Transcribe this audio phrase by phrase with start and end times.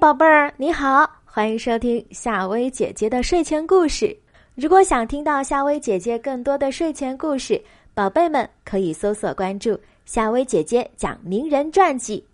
[0.00, 4.16] 宝贝儿，你好，欢迎收听夏薇姐姐的睡前故事。
[4.54, 7.62] 如果想听到夏薇姐姐更多的睡前故事，
[7.92, 12.24] 宝贝们可以搜索关注夏薇姐姐讲名人传记。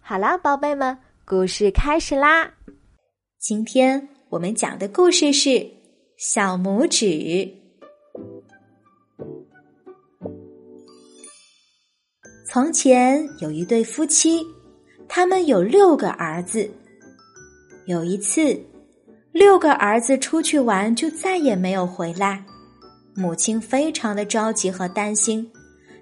[0.00, 0.96] 好啦，宝贝们，
[1.26, 2.50] 故事开始啦！
[3.38, 5.70] 今天我们讲的故事是
[6.16, 7.46] 小拇指。
[12.46, 14.42] 从前有一对夫妻，
[15.06, 16.68] 他们有六个儿子。
[17.90, 18.56] 有一次，
[19.32, 22.40] 六个儿子出去玩，就再也没有回来。
[23.16, 25.50] 母亲非常的着急和担心，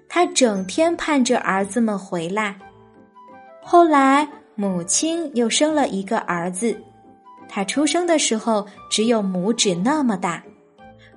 [0.07, 2.55] 她整天盼着儿子们回来。
[3.59, 6.79] 后来，母亲又生了一个儿子，
[7.47, 10.43] 他出生的时候只有拇指那么大，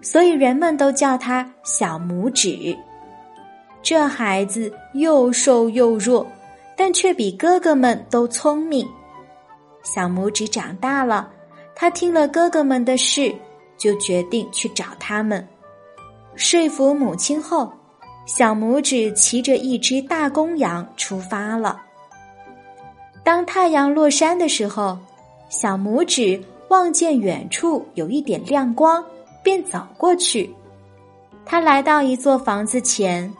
[0.00, 2.74] 所以人们都叫他小拇指。
[3.82, 6.26] 这孩子又瘦又弱，
[6.74, 8.88] 但却比哥哥们都聪明。
[9.82, 11.30] 小拇指长大了，
[11.74, 13.34] 他听了哥哥们的事，
[13.76, 15.46] 就决定去找他们。
[16.36, 17.72] 说服母亲后，
[18.26, 21.80] 小拇指骑着一只大公羊出发了。
[23.24, 24.98] 当太阳落山的时候，
[25.48, 29.04] 小拇指望见远处有一点亮光，
[29.42, 30.52] 便走过去。
[31.44, 33.32] 他来到一座房子前。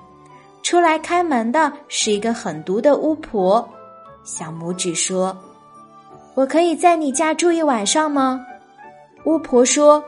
[0.63, 3.69] 出来开门的是一个狠毒的巫婆。
[4.23, 5.37] 小拇指说
[6.35, 8.45] ：“我可以在你家住一晚上吗？”
[9.25, 10.03] 巫婆说：“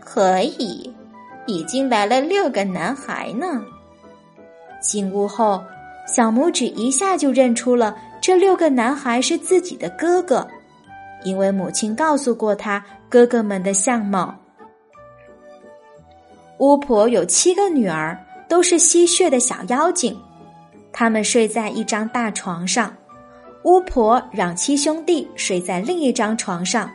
[0.00, 0.92] 可以。”
[1.46, 3.64] 已经来了六个男孩呢。
[4.80, 5.62] 进屋后，
[6.06, 10.46] 小拇指一下就认出了这六个男孩是自己的哥哥，
[11.24, 14.34] 因为母亲告诉过他哥哥们的相貌。
[16.58, 18.18] 巫婆有七个女儿。
[18.48, 20.14] 都是吸血的小妖精，
[20.92, 22.94] 他们睡在一张大床上。
[23.64, 26.90] 巫婆让七兄弟睡在另一张床上。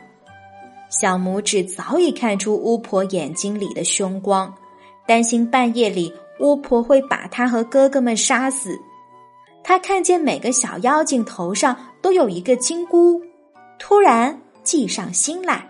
[0.90, 4.52] 小拇指早已看出巫婆眼睛里的凶光，
[5.06, 8.78] 担心半夜里巫婆会把他和哥哥们杀死。
[9.62, 13.20] 他看见每个小妖精头上都有一个金箍，
[13.78, 15.66] 突然计上心来。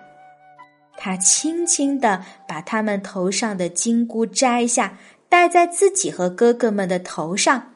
[0.96, 4.96] 他轻轻的把他们头上的金箍摘下。
[5.30, 7.74] 戴在自己和哥哥们的头上，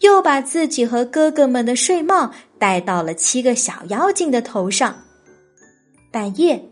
[0.00, 4.94] 又把自己和哥哥们的睡帽戴到了七个小妖精的头上。
[6.10, 6.62] 半夜，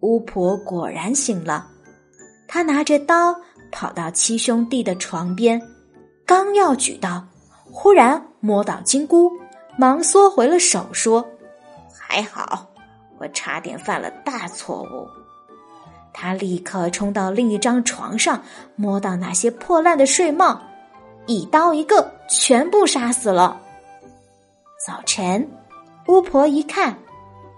[0.00, 1.66] 巫婆果然醒了，
[2.46, 3.36] 她拿着刀
[3.72, 5.60] 跑到七兄弟的床边，
[6.24, 7.22] 刚要举刀，
[7.64, 9.30] 忽然摸到金箍，
[9.76, 11.26] 忙缩回了手，说
[11.92, 12.70] ：“还好，
[13.18, 15.08] 我差点犯了大错误。”
[16.16, 18.40] 他立刻冲到另一张床上，
[18.76, 20.60] 摸到那些破烂的睡帽，
[21.26, 23.60] 一刀一个，全部杀死了。
[24.86, 25.48] 早晨，
[26.08, 26.96] 巫婆一看，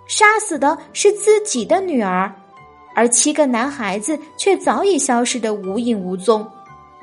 [0.06, 2.32] 杀死的是自己的女儿，
[2.94, 6.46] 而七个男孩子却早已消失的无影无踪。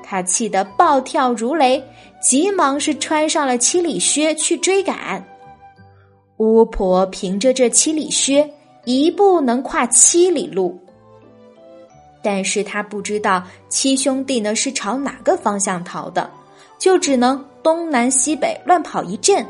[0.01, 1.83] 她气得暴跳如雷，
[2.21, 5.23] 急忙是穿上了七里靴去追赶。
[6.37, 8.49] 巫婆凭着这七里靴，
[8.85, 10.77] 一步能跨七里路。
[12.21, 16.29] 但是他不知道七兄弟呢是朝哪个方向逃的，
[16.83, 19.45] 就只能东南西北乱跑一阵，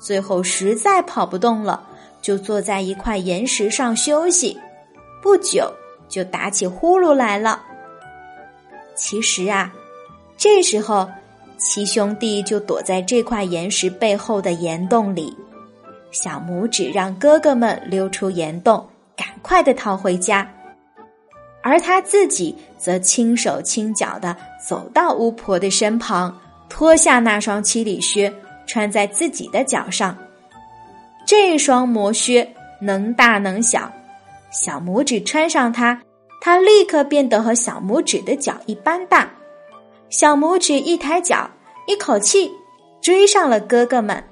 [0.00, 1.80] 最后实在跑不动了，
[2.20, 4.58] 就坐在一块岩石上休息。
[5.22, 5.72] 不久
[6.08, 7.62] 就打起呼噜来了。
[8.96, 9.72] 其实啊，
[10.36, 11.08] 这时候
[11.58, 15.32] 七兄弟就躲在这块岩石背后的岩洞里，
[16.10, 18.84] 小拇指让哥哥们溜出岩洞，
[19.16, 20.52] 赶快的逃回家。
[21.62, 24.36] 而他自己则轻手轻脚的
[24.66, 26.36] 走到巫婆的身旁，
[26.68, 28.32] 脱下那双七里靴，
[28.66, 30.16] 穿在自己的脚上。
[31.26, 33.92] 这双魔靴能大能小，
[34.50, 36.00] 小拇指穿上它，
[36.40, 39.30] 它立刻变得和小拇指的脚一般大。
[40.08, 41.50] 小拇指一抬脚，
[41.86, 42.50] 一口气
[43.02, 44.24] 追上了哥哥们。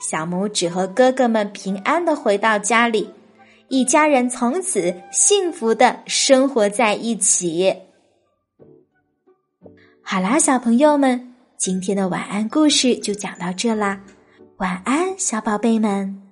[0.00, 3.10] 小拇指和哥哥们平安的回到家里。
[3.68, 7.74] 一家人从此幸福的生活在一起。
[10.02, 14.00] 好啦，小朋友们，今天的晚安故事就讲到这啦，
[14.58, 16.27] 晚安，小宝贝们。